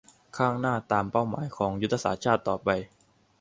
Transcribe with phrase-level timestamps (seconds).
[0.37, 2.69] ข้างหน้าตามเป้าหมายของยุทธศาสตร์ชาติต่อไป